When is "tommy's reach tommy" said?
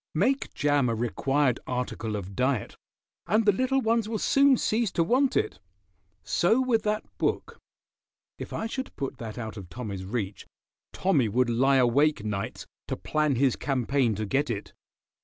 9.69-11.29